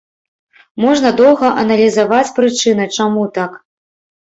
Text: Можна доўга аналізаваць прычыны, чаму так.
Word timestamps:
Можна 0.85 1.11
доўга 1.19 1.51
аналізаваць 1.65 2.33
прычыны, 2.41 2.91
чаму 2.99 3.29
так. 3.39 3.51